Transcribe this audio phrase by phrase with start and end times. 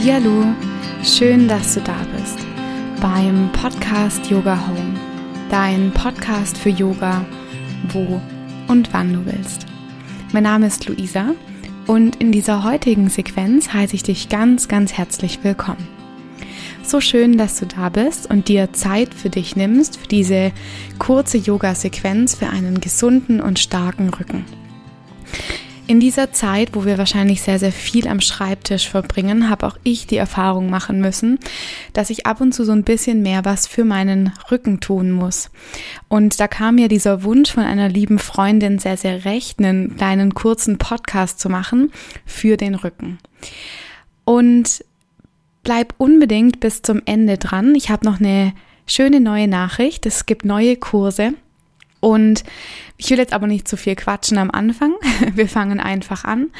[0.00, 0.46] Hallihallo,
[1.04, 2.38] schön, dass du da bist
[3.02, 4.98] beim Podcast Yoga Home,
[5.50, 7.22] dein Podcast für Yoga,
[7.92, 8.18] wo
[8.66, 9.66] und wann du willst.
[10.32, 11.34] Mein Name ist Luisa
[11.86, 15.86] und in dieser heutigen Sequenz heiße ich dich ganz, ganz herzlich willkommen.
[16.82, 20.52] So schön, dass du da bist und dir Zeit für dich nimmst, für diese
[20.98, 24.46] kurze Yoga-Sequenz für einen gesunden und starken Rücken.
[25.90, 30.06] In dieser Zeit, wo wir wahrscheinlich sehr, sehr viel am Schreibtisch verbringen, habe auch ich
[30.06, 31.40] die Erfahrung machen müssen,
[31.94, 35.50] dass ich ab und zu so ein bisschen mehr was für meinen Rücken tun muss.
[36.06, 40.32] Und da kam mir dieser Wunsch von einer lieben Freundin sehr, sehr recht, einen kleinen
[40.32, 41.90] kurzen Podcast zu machen
[42.24, 43.18] für den Rücken.
[44.24, 44.84] Und
[45.64, 47.74] bleib unbedingt bis zum Ende dran.
[47.74, 48.52] Ich habe noch eine
[48.86, 50.06] schöne neue Nachricht.
[50.06, 51.34] Es gibt neue Kurse
[52.00, 52.44] und
[52.96, 54.94] ich will jetzt aber nicht zu viel quatschen am Anfang.
[55.34, 56.50] Wir fangen einfach an.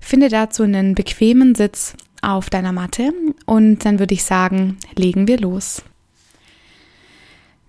[0.00, 3.12] Finde dazu einen bequemen Sitz auf deiner Matte
[3.46, 5.82] und dann würde ich sagen, legen wir los.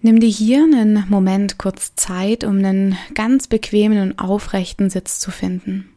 [0.02, 5.30] Nimm dir hier einen Moment kurz Zeit, um einen ganz bequemen und aufrechten Sitz zu
[5.32, 5.90] finden.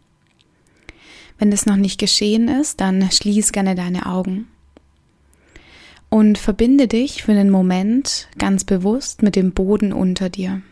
[1.39, 4.49] Wenn das noch nicht geschehen ist, dann schließ gerne deine Augen
[6.09, 10.63] und verbinde dich für einen Moment ganz bewusst mit dem Boden unter dir.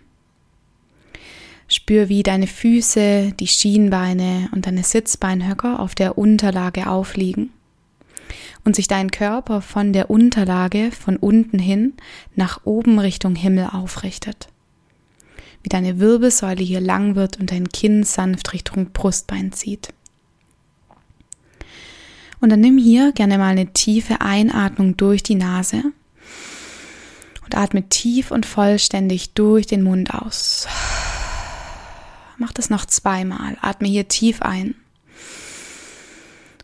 [1.73, 7.51] Spür, wie deine Füße, die Schienbeine und deine Sitzbeinhöcker auf der Unterlage aufliegen
[8.65, 11.95] und sich dein Körper von der Unterlage von unten hin
[12.35, 14.49] nach oben Richtung Himmel aufrichtet.
[15.62, 19.93] Wie deine Wirbelsäule hier lang wird und dein Kinn sanft Richtung Brustbein zieht.
[22.41, 25.84] Und dann nimm hier gerne mal eine tiefe Einatmung durch die Nase
[27.45, 30.67] und atme tief und vollständig durch den Mund aus.
[32.41, 33.59] Mach das noch zweimal.
[33.61, 34.75] Atme hier tief ein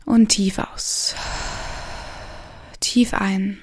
[0.07, 1.15] und tief aus.
[2.81, 3.59] Tief ein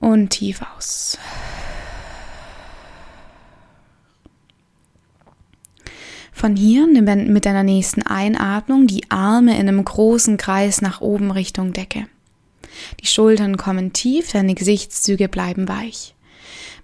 [0.00, 1.18] und tief aus.
[6.32, 11.30] Von hier nimm mit deiner nächsten Einatmung die Arme in einem großen Kreis nach oben
[11.30, 12.06] Richtung Decke.
[13.00, 16.14] Die Schultern kommen tief, deine Gesichtszüge bleiben weich.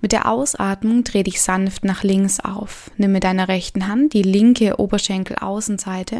[0.00, 2.90] Mit der Ausatmung dreh dich sanft nach links auf.
[2.98, 6.18] Nimm mit deiner rechten Hand die linke Oberschenkelaußenseite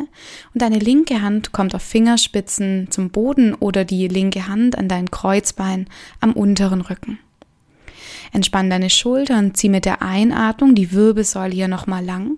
[0.53, 5.11] und deine linke Hand kommt auf Fingerspitzen zum Boden oder die linke Hand an dein
[5.11, 5.87] Kreuzbein
[6.21, 7.21] am unteren Rücken.
[8.33, 12.37] Entspann deine Schultern, zieh mit der Einatmung die Wirbelsäule hier nochmal lang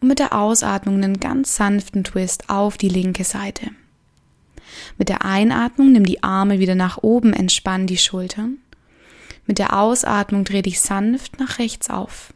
[0.00, 3.70] und mit der Ausatmung einen ganz sanften Twist auf die linke Seite.
[4.96, 8.58] Mit der Einatmung nimm die Arme wieder nach oben, entspann die Schultern.
[9.48, 12.34] Mit der Ausatmung dreh dich sanft nach rechts auf.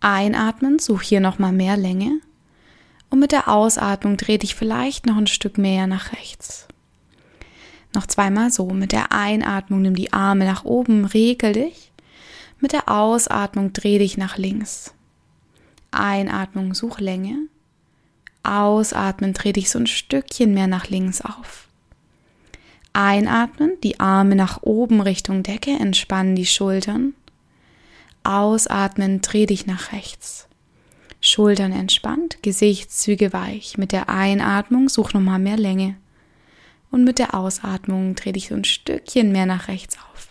[0.00, 2.20] Einatmen, such hier nochmal mehr Länge.
[3.08, 6.68] Und mit der Ausatmung dreh dich vielleicht noch ein Stück mehr nach rechts.
[7.94, 8.66] Noch zweimal so.
[8.66, 11.90] Mit der Einatmung nimm die Arme nach oben, regel dich.
[12.60, 14.92] Mit der Ausatmung dreh dich nach links.
[15.90, 17.46] Einatmung, such Länge.
[18.42, 21.67] Ausatmen, dreh dich so ein Stückchen mehr nach links auf.
[22.98, 27.14] Einatmen, die Arme nach oben Richtung Decke, entspannen die Schultern.
[28.24, 30.48] Ausatmen, dreh dich nach rechts.
[31.20, 33.78] Schultern entspannt, Gesichtszüge weich.
[33.78, 35.94] Mit der Einatmung such nochmal mehr Länge.
[36.90, 40.28] Und mit der Ausatmung dreh dich so ein Stückchen mehr nach rechts auf.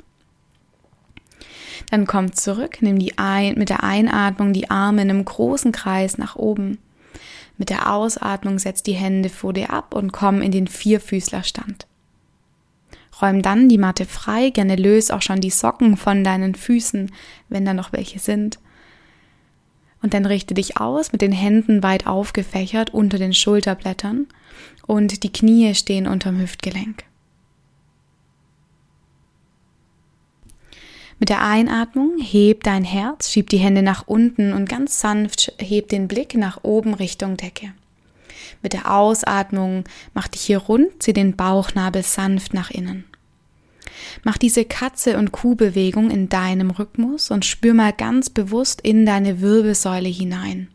[1.90, 6.18] Dann komm zurück, nimm die ein, mit der Einatmung die Arme in einem großen Kreis
[6.18, 6.80] nach oben.
[7.58, 11.88] Mit der Ausatmung setz die Hände vor dir ab und komm in den Vierfüßlerstand.
[13.22, 17.12] Räum dann die Matte frei, gerne löse auch schon die Socken von deinen Füßen,
[17.50, 18.60] wenn da noch welche sind.
[20.02, 24.28] Und dann richte dich aus mit den Händen weit aufgefächert unter den Schulterblättern
[24.86, 27.04] und die Knie stehen unterm Hüftgelenk.
[31.20, 35.90] Mit der Einatmung heb dein Herz, schieb die Hände nach unten und ganz sanft heb
[35.90, 37.74] den Blick nach oben Richtung Decke.
[38.62, 43.06] Mit der Ausatmung mach dich hier rund, zieh den Bauchnabel sanft nach innen.
[44.24, 49.42] Mach diese Katze- und Kuhbewegung in deinem Rhythmus und spür mal ganz bewusst in deine
[49.42, 50.68] Wirbelsäule hinein.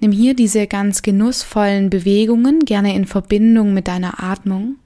[0.00, 4.76] Nimm hier diese ganz genussvollen Bewegungen gerne in Verbindung mit deiner Atmung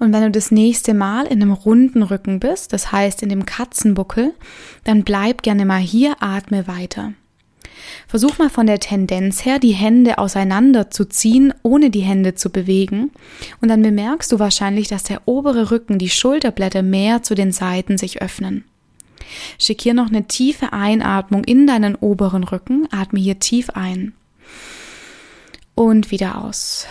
[0.00, 3.44] Und wenn du das nächste Mal in einem runden Rücken bist, das heißt in dem
[3.46, 4.32] Katzenbuckel,
[4.82, 7.12] dann bleib gerne mal hier, atme weiter.
[8.08, 12.50] Versuch mal von der Tendenz her, die Hände auseinander zu ziehen, ohne die Hände zu
[12.50, 13.10] bewegen.
[13.60, 17.98] Und dann bemerkst du wahrscheinlich, dass der obere Rücken, die Schulterblätter mehr zu den Seiten
[17.98, 18.64] sich öffnen.
[19.58, 22.88] Schick hier noch eine tiefe Einatmung in deinen oberen Rücken.
[22.90, 24.14] Atme hier tief ein.
[25.74, 26.86] Und wieder aus.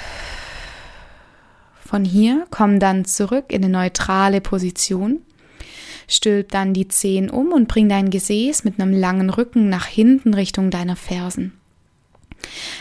[1.89, 5.21] Von hier komm dann zurück in eine neutrale Position.
[6.07, 10.35] Stülp dann die Zehen um und bring dein Gesäß mit einem langen Rücken nach hinten
[10.35, 11.53] Richtung deiner Fersen.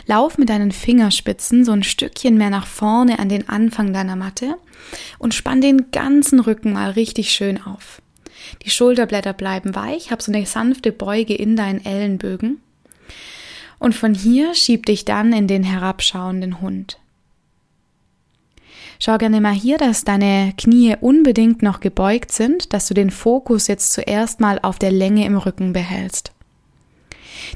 [0.05, 4.57] Lauf mit deinen Fingerspitzen so ein Stückchen mehr nach vorne an den Anfang deiner Matte
[5.19, 8.03] und spann den ganzen Rücken mal richtig schön auf.
[8.67, 12.61] Die Schulterblätter bleiben weich, hab so eine sanfte Beuge in deinen Ellenbögen.
[13.79, 16.99] Und von hier schieb dich dann in den herabschauenden Hund.
[19.01, 23.69] Schau gerne mal hier, dass deine Knie unbedingt noch gebeugt sind, dass du den Fokus
[23.69, 26.33] jetzt zuerst mal auf der Länge im Rücken behältst.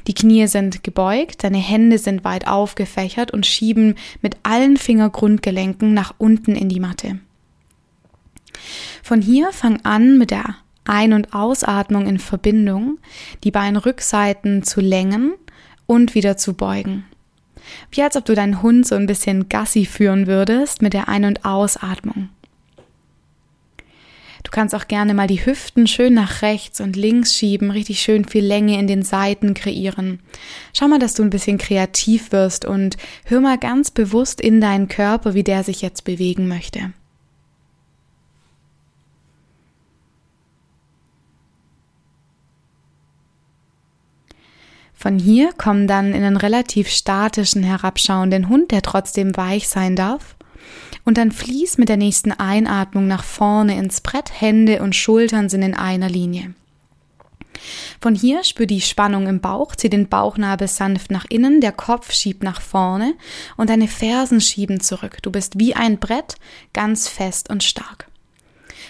[0.07, 6.13] Die Knie sind gebeugt, deine Hände sind weit aufgefächert und schieben mit allen Fingergrundgelenken nach
[6.17, 7.19] unten in die Matte.
[9.03, 10.55] Von hier fang an mit der
[10.85, 12.99] Ein- und Ausatmung in Verbindung,
[13.43, 15.33] die Beinrückseiten zu längen
[15.85, 17.05] und wieder zu beugen.
[17.91, 21.25] Wie als ob du deinen Hund so ein bisschen Gassi führen würdest mit der Ein-
[21.25, 22.29] und Ausatmung.
[24.43, 28.25] Du kannst auch gerne mal die Hüften schön nach rechts und links schieben, richtig schön
[28.25, 30.19] viel Länge in den Seiten kreieren.
[30.73, 34.89] Schau mal, dass du ein bisschen kreativ wirst und hör mal ganz bewusst in deinen
[34.89, 36.91] Körper, wie der sich jetzt bewegen möchte.
[45.03, 50.37] Von hier komm dann in einen relativ statischen, herabschauenden Hund, der trotzdem weich sein darf.
[51.03, 55.61] Und dann fließ mit der nächsten Einatmung nach vorne ins Brett, Hände und Schultern sind
[55.61, 56.53] in einer Linie.
[57.99, 62.13] Von hier spür die Spannung im Bauch, zieh den Bauchnabel sanft nach innen, der Kopf
[62.13, 63.13] schiebt nach vorne
[63.57, 65.17] und deine Fersen schieben zurück.
[65.21, 66.35] Du bist wie ein Brett,
[66.71, 68.07] ganz fest und stark.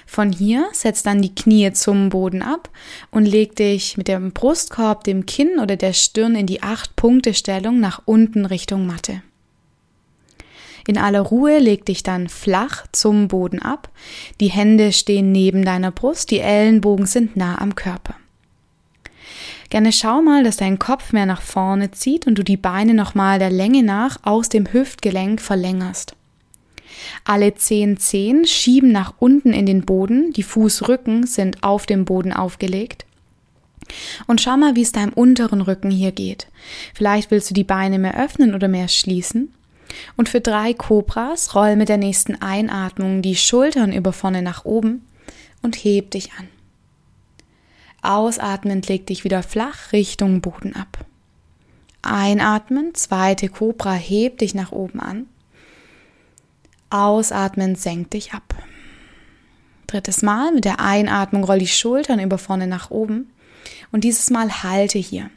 [0.05, 2.69] Von hier setz dann die Knie zum Boden ab
[3.11, 8.01] und leg dich mit dem Brustkorb, dem Kinn oder der Stirn in die Acht-Punkte-Stellung nach
[8.05, 9.21] unten Richtung Matte.
[10.85, 13.89] In aller Ruhe leg dich dann flach zum Boden ab.
[14.41, 18.15] Die Hände stehen neben deiner Brust, die Ellenbogen sind nah am Körper.
[19.69, 23.39] Gerne schau mal, dass dein Kopf mehr nach vorne zieht und du die Beine nochmal
[23.39, 26.15] der Länge nach aus dem Hüftgelenk verlängerst.
[27.25, 32.33] Alle zehn Zehen schieben nach unten in den Boden, die Fußrücken sind auf dem Boden
[32.33, 33.05] aufgelegt.
[34.27, 36.47] Und schau mal, wie es deinem unteren Rücken hier geht.
[36.93, 39.53] Vielleicht willst du die Beine mehr öffnen oder mehr schließen.
[40.17, 45.05] Und für drei Kobras roll mit der nächsten Einatmung die Schultern über vorne nach oben
[45.61, 46.47] und heb dich an.
[48.01, 51.05] Ausatmend leg dich wieder flach Richtung Boden ab.
[52.01, 55.27] Einatmen, zweite Kobra, heb dich nach oben an.
[56.93, 58.55] Ausatmen, senk dich ab.
[59.87, 63.31] Drittes Mal mit der Einatmung roll die Schultern über vorne nach oben
[63.91, 65.29] und dieses Mal halte hier.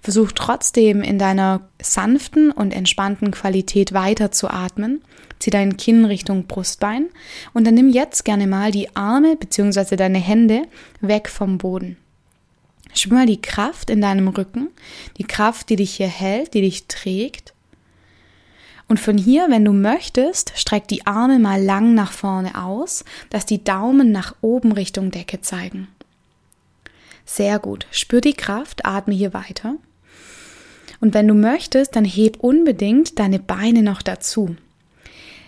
[0.00, 5.02] Versuch trotzdem in deiner sanften und entspannten Qualität weiter zu atmen.
[5.38, 7.08] Zieh dein Kinn Richtung Brustbein
[7.52, 9.96] und dann nimm jetzt gerne mal die Arme bzw.
[9.96, 10.62] deine Hände
[11.00, 11.96] weg vom Boden.
[12.94, 14.68] Spür mal die Kraft in deinem Rücken,
[15.18, 17.52] die Kraft, die dich hier hält, die dich trägt.
[18.88, 23.44] Und von hier, wenn du möchtest, streck die Arme mal lang nach vorne aus, dass
[23.44, 25.88] die Daumen nach oben Richtung Decke zeigen.
[27.24, 27.86] Sehr gut.
[27.90, 29.74] Spür die Kraft, atme hier weiter.
[31.00, 34.56] Und wenn du möchtest, dann heb unbedingt deine Beine noch dazu.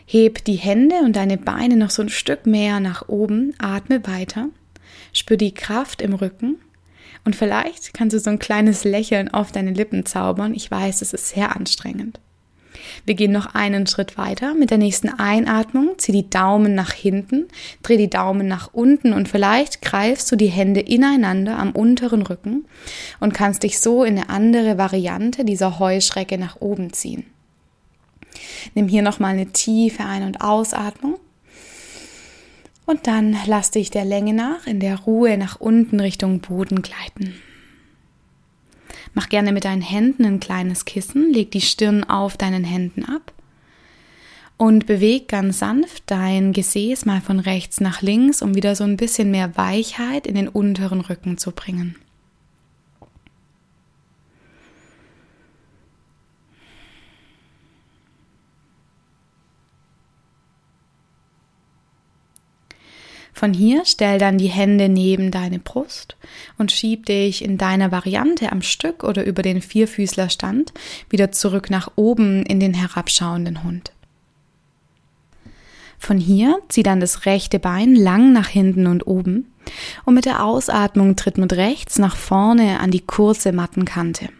[0.04, 4.48] Heb die Hände und deine Beine noch so ein Stück mehr nach oben, atme weiter.
[5.12, 6.56] Spür die Kraft im Rücken.
[7.24, 10.54] Und vielleicht kannst du so ein kleines Lächeln auf deine Lippen zaubern.
[10.54, 12.20] Ich weiß, es ist sehr anstrengend.
[13.04, 14.54] Wir gehen noch einen Schritt weiter.
[14.54, 17.48] Mit der nächsten Einatmung zieh die Daumen nach hinten,
[17.82, 22.66] dreh die Daumen nach unten und vielleicht greifst du die Hände ineinander am unteren Rücken
[23.20, 27.24] und kannst dich so in eine andere Variante dieser Heuschrecke nach oben ziehen.
[28.74, 31.18] Nimm hier nochmal eine tiefe Ein- und Ausatmung.
[32.86, 37.34] Und dann lass dich der Länge nach in der Ruhe nach unten Richtung Boden gleiten.
[39.18, 43.32] Mach gerne mit deinen Händen ein kleines Kissen, leg die Stirn auf deinen Händen ab
[44.56, 48.96] und beweg ganz sanft dein Gesäß mal von rechts nach links, um wieder so ein
[48.96, 51.96] bisschen mehr Weichheit in den unteren Rücken zu bringen.
[63.38, 66.16] Von hier stell dann die Hände neben deine Brust
[66.58, 70.72] und schieb dich in deiner Variante am Stück oder über den Vierfüßlerstand
[71.08, 73.92] wieder zurück nach oben in den herabschauenden Hund.
[76.00, 79.52] Von hier zieh dann das rechte Bein lang nach hinten und oben
[80.04, 84.30] und mit der Ausatmung tritt mit rechts nach vorne an die kurze Mattenkante.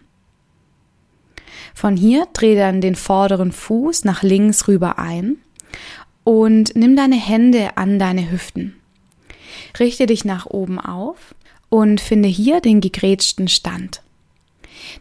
[1.72, 5.36] Von hier dreh dann den vorderen Fuß nach links rüber ein
[6.24, 8.74] und nimm deine Hände an deine Hüften.
[9.78, 11.34] Richte dich nach oben auf
[11.68, 14.02] und finde hier den gegrätschten Stand.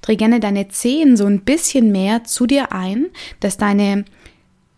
[0.02, 3.08] Dreh gerne deine Zehen so ein bisschen mehr zu dir ein,
[3.40, 4.06] dass deine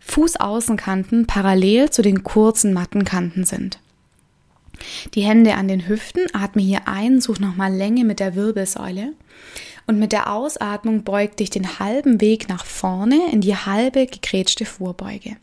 [0.00, 3.78] Fußaußenkanten parallel zu den kurzen Mattenkanten sind.
[5.14, 9.12] Die Hände an den Hüften, atme hier ein, such nochmal Länge mit der Wirbelsäule
[9.86, 14.64] und mit der Ausatmung beug dich den halben Weg nach vorne in die halbe gegrätschte
[14.64, 15.36] Vorbeuge.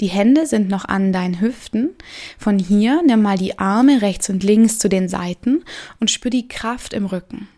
[0.00, 1.90] Die Hände sind noch an deinen Hüften.
[2.38, 5.64] Von hier nimm mal die Arme rechts und links zu den Seiten
[6.00, 7.48] und spür die Kraft im Rücken.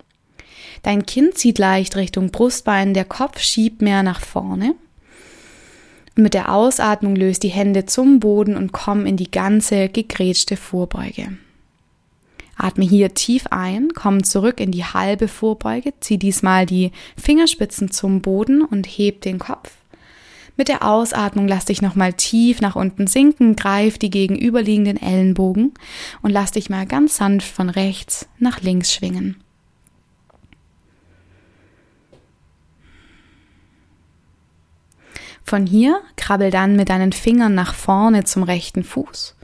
[0.83, 4.75] Dein Kinn zieht leicht Richtung Brustbein, der Kopf schiebt mehr nach vorne.
[6.15, 11.39] Mit der Ausatmung löst die Hände zum Boden und komm in die ganze gegrätschte Vorbeuge.
[12.57, 18.21] Atme hier tief ein, komm zurück in die halbe Vorbeuge, zieh diesmal die Fingerspitzen zum
[18.21, 19.71] Boden und heb den Kopf.
[20.57, 25.73] Mit der Ausatmung lass dich nochmal tief nach unten sinken, greif die gegenüberliegenden Ellenbogen
[26.21, 29.37] und lass dich mal ganz sanft von rechts nach links schwingen.
[35.45, 39.37] Von hier krabbel dann mit deinen Fingern nach vorne zum rechten Fuß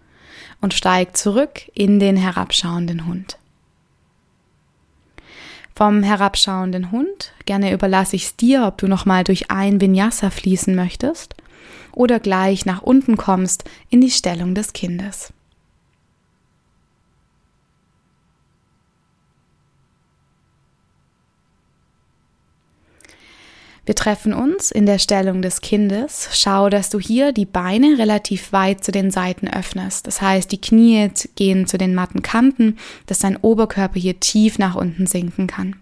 [0.61, 3.39] und steig zurück in den herabschauenden Hund.
[5.79, 10.75] Vom herabschauenden Hund gerne überlasse ich es dir, ob du nochmal durch ein Vinyasa fließen
[10.75, 11.37] möchtest
[11.93, 15.33] oder gleich nach unten kommst in die Stellung des Kindes.
[23.89, 26.29] Wir treffen uns in der Stellung des Kindes.
[26.35, 30.07] Schau, dass du hier die Beine relativ weit zu den Seiten öffnest.
[30.07, 32.77] Das heißt, die Knie gehen zu den matten Kanten,
[33.07, 35.77] dass dein Oberkörper hier tief nach unten sinken kann.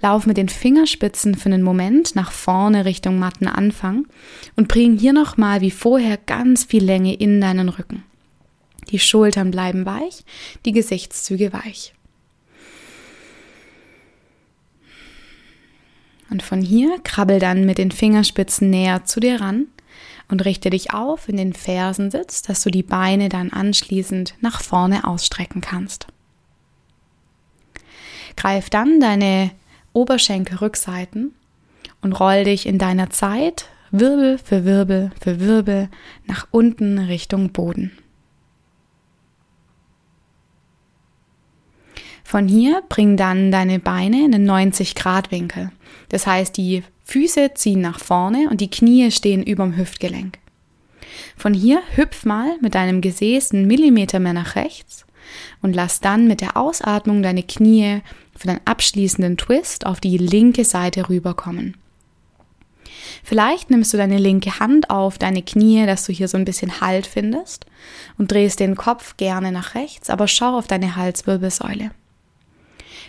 [0.00, 4.06] Lauf mit den Fingerspitzen für einen Moment nach vorne Richtung matten Anfang
[4.56, 8.04] und bring hier nochmal wie vorher ganz viel Länge in deinen Rücken.
[8.90, 10.24] Die Schultern bleiben weich,
[10.64, 11.92] die Gesichtszüge weich.
[16.32, 19.66] Und von hier krabbel dann mit den Fingerspitzen näher zu dir ran
[20.28, 25.06] und richte dich auf in den Fersensitz, dass du die Beine dann anschließend nach vorne
[25.06, 26.06] ausstrecken kannst.
[28.34, 29.50] Greif dann deine
[29.92, 31.34] Oberschenkelrückseiten
[32.00, 35.90] und roll dich in deiner Zeit Wirbel für Wirbel für Wirbel
[36.24, 37.92] nach unten Richtung Boden.
[42.24, 45.70] Von hier bring dann deine Beine in einen 90 Grad Winkel.
[46.08, 50.38] Das heißt, die Füße ziehen nach vorne und die Knie stehen überm Hüftgelenk.
[51.36, 55.04] Von hier hüpf mal mit deinem Gesäß einen Millimeter mehr nach rechts
[55.60, 58.00] und lass dann mit der Ausatmung deine Knie
[58.36, 61.76] für den abschließenden Twist auf die linke Seite rüberkommen.
[63.24, 66.80] Vielleicht nimmst du deine linke Hand auf deine Knie, dass du hier so ein bisschen
[66.80, 67.66] Halt findest
[68.18, 71.90] und drehst den Kopf gerne nach rechts, aber schau auf deine Halswirbelsäule.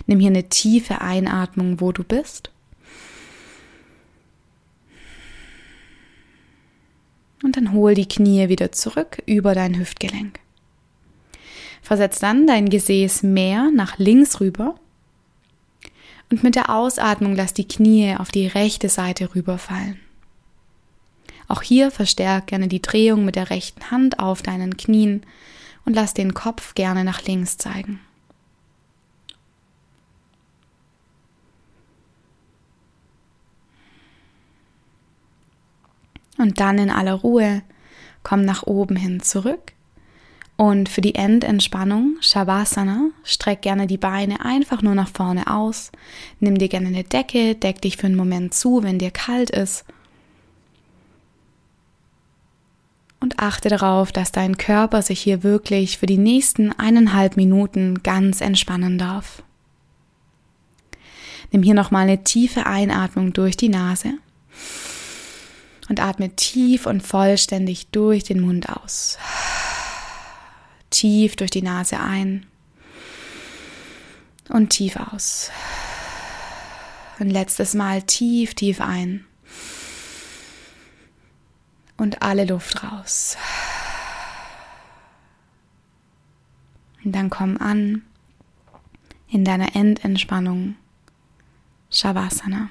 [0.06, 2.52] Nimm hier eine tiefe Einatmung, wo du bist.
[7.44, 10.40] Und dann hol die Knie wieder zurück über dein Hüftgelenk.
[11.82, 14.76] Versetz dann dein Gesäß mehr nach links rüber.
[16.32, 20.00] Und mit der Ausatmung lass die Knie auf die rechte Seite rüberfallen.
[21.50, 25.24] Auch hier verstärk gerne die Drehung mit der rechten Hand auf deinen Knien
[25.86, 28.00] und lass den Kopf gerne nach links zeigen.
[36.38, 37.62] Und dann in aller Ruhe
[38.24, 39.74] komm nach oben hin zurück.
[40.56, 45.92] Und für die Endentspannung, Shavasana, streck gerne die Beine einfach nur nach vorne aus.
[46.40, 49.84] Nimm dir gerne eine Decke, deck dich für einen Moment zu, wenn dir kalt ist.
[53.20, 58.42] Und achte darauf, dass dein Körper sich hier wirklich für die nächsten eineinhalb Minuten ganz
[58.42, 59.42] entspannen darf.
[61.52, 64.16] Nimm hier nochmal eine tiefe Einatmung durch die Nase
[65.90, 69.18] und atme tief und vollständig durch den Mund aus.
[70.90, 72.46] Tief durch die Nase ein
[74.50, 75.52] und tief aus.
[77.20, 79.26] Ein letztes Mal tief, tief ein
[81.98, 83.38] und alle Luft raus.
[87.04, 88.04] Und dann komm an
[89.30, 90.76] in deiner Endentspannung
[91.90, 92.70] Shavasana.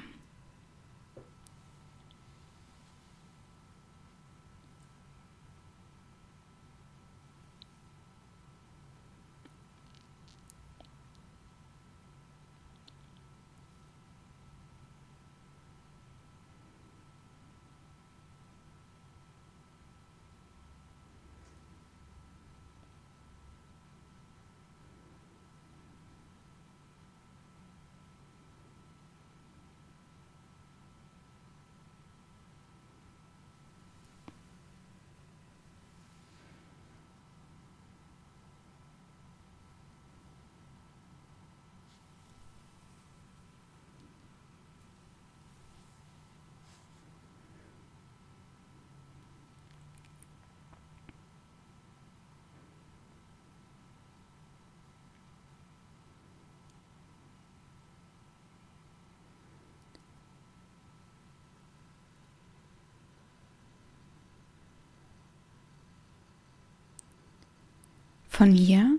[68.42, 68.98] Von hier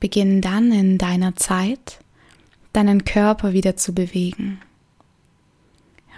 [0.00, 2.00] beginn dann in deiner Zeit
[2.72, 4.60] deinen Körper wieder zu bewegen.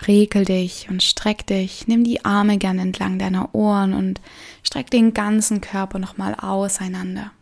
[0.08, 4.22] Regel dich und streck dich, nimm die Arme gern entlang deiner Ohren und
[4.62, 7.32] streck den ganzen Körper nochmal auseinander.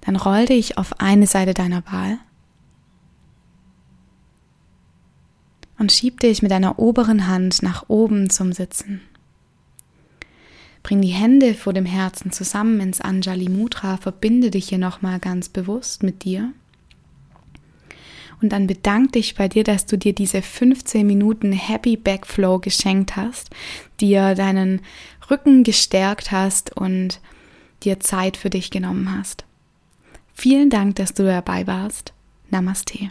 [0.00, 2.16] Dann roll dich auf eine Seite deiner Wahl
[5.76, 9.02] und schieb dich mit deiner oberen Hand nach oben zum Sitzen.
[10.86, 15.48] Bring die Hände vor dem Herzen zusammen ins Anjali Mudra, verbinde dich hier nochmal ganz
[15.48, 16.52] bewusst mit dir.
[18.40, 23.16] Und dann bedank dich bei dir, dass du dir diese 15 Minuten Happy Backflow geschenkt
[23.16, 23.50] hast,
[23.98, 24.80] dir deinen
[25.28, 27.20] Rücken gestärkt hast und
[27.82, 29.44] dir Zeit für dich genommen hast.
[30.34, 32.12] Vielen Dank, dass du dabei warst.
[32.50, 33.10] Namaste.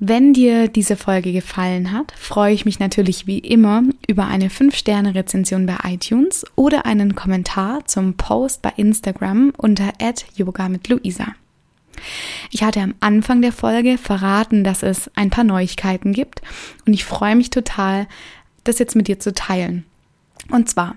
[0.00, 5.66] Wenn dir diese Folge gefallen hat, freue ich mich natürlich wie immer über eine 5-Sterne-Rezension
[5.66, 9.92] bei iTunes oder einen Kommentar zum Post bei Instagram unter
[10.36, 11.34] yoga mit Luisa.
[12.52, 16.42] Ich hatte am Anfang der Folge verraten, dass es ein paar Neuigkeiten gibt
[16.86, 18.06] und ich freue mich total,
[18.62, 19.84] das jetzt mit dir zu teilen.
[20.48, 20.96] Und zwar,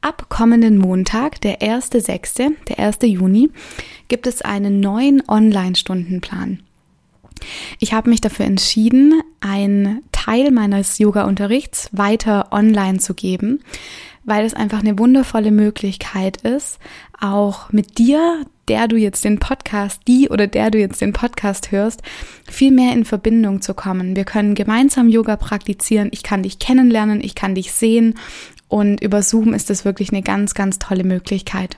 [0.00, 2.96] ab kommenden Montag, der 1.6., der 1.
[3.02, 3.50] Juni,
[4.08, 6.62] gibt es einen neuen Online-Stundenplan.
[7.78, 13.60] Ich habe mich dafür entschieden, einen Teil meines Yoga-Unterrichts weiter online zu geben,
[14.24, 16.78] weil es einfach eine wundervolle Möglichkeit ist,
[17.20, 21.72] auch mit dir, der du jetzt den Podcast, die oder der du jetzt den Podcast
[21.72, 22.02] hörst,
[22.48, 24.14] viel mehr in Verbindung zu kommen.
[24.14, 26.08] Wir können gemeinsam Yoga praktizieren.
[26.12, 28.14] Ich kann dich kennenlernen, ich kann dich sehen
[28.68, 31.76] und über Zoom ist das wirklich eine ganz, ganz tolle Möglichkeit.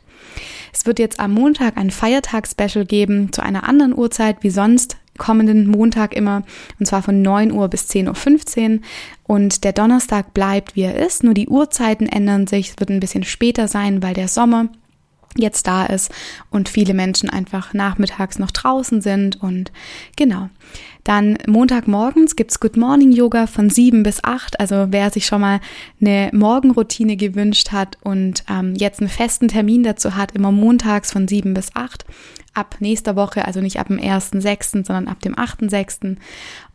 [0.73, 5.67] Es wird jetzt am Montag ein Feiertag-Special geben zu einer anderen Uhrzeit wie sonst kommenden
[5.67, 6.43] Montag immer,
[6.79, 8.81] und zwar von 9 Uhr bis 10.15 Uhr.
[9.25, 12.71] Und der Donnerstag bleibt, wie er ist, nur die Uhrzeiten ändern sich.
[12.71, 14.69] Es wird ein bisschen später sein, weil der Sommer
[15.37, 16.13] jetzt da ist
[16.51, 19.73] und viele Menschen einfach nachmittags noch draußen sind und
[20.17, 20.49] genau.
[21.05, 24.59] Dann Montagmorgens gibt's Good Morning Yoga von sieben bis acht.
[24.59, 25.61] Also wer sich schon mal
[26.01, 31.29] eine Morgenroutine gewünscht hat und ähm, jetzt einen festen Termin dazu hat, immer montags von
[31.29, 32.07] sieben bis acht
[32.55, 36.17] ab nächster Woche, also nicht ab dem 1.6., sondern ab dem 8.6.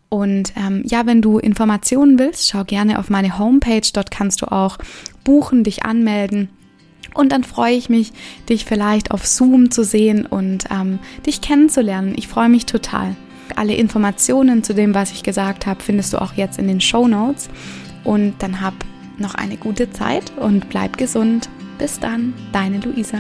[0.10, 3.88] Und ähm, ja, wenn du Informationen willst, schau gerne auf meine Homepage.
[3.94, 4.78] Dort kannst du auch
[5.24, 6.50] buchen, dich anmelden.
[7.14, 8.12] Und dann freue ich mich,
[8.50, 12.14] dich vielleicht auf Zoom zu sehen und ähm, dich kennenzulernen.
[12.18, 13.16] Ich freue mich total.
[13.58, 17.08] Alle Informationen zu dem, was ich gesagt habe, findest du auch jetzt in den Show
[17.08, 17.50] Notes.
[18.04, 18.74] Und dann hab
[19.18, 21.50] noch eine gute Zeit und bleib gesund.
[21.78, 23.20] Bis dann, deine Luisa.